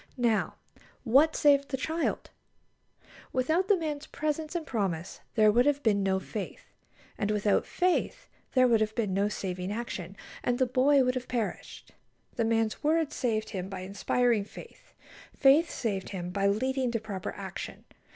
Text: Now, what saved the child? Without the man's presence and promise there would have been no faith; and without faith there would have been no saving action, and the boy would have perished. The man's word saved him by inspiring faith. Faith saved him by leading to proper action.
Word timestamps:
Now, 0.17 0.55
what 1.03 1.35
saved 1.35 1.69
the 1.69 1.77
child? 1.77 2.31
Without 3.31 3.67
the 3.67 3.77
man's 3.77 4.07
presence 4.07 4.55
and 4.55 4.65
promise 4.65 5.19
there 5.35 5.51
would 5.51 5.67
have 5.67 5.83
been 5.83 6.01
no 6.01 6.19
faith; 6.19 6.71
and 7.19 7.29
without 7.29 7.67
faith 7.67 8.27
there 8.55 8.67
would 8.67 8.81
have 8.81 8.95
been 8.95 9.13
no 9.13 9.29
saving 9.29 9.71
action, 9.71 10.17
and 10.43 10.57
the 10.57 10.65
boy 10.65 11.03
would 11.03 11.13
have 11.13 11.27
perished. 11.27 11.91
The 12.35 12.45
man's 12.45 12.83
word 12.83 13.13
saved 13.13 13.51
him 13.51 13.69
by 13.69 13.81
inspiring 13.81 14.43
faith. 14.43 14.95
Faith 15.37 15.69
saved 15.69 16.09
him 16.09 16.31
by 16.31 16.47
leading 16.47 16.89
to 16.93 16.99
proper 16.99 17.33
action. 17.33 17.83